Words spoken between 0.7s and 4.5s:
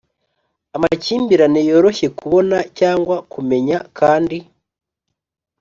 Amakimbirane yoroshye kubona cyangwa kumenya kandi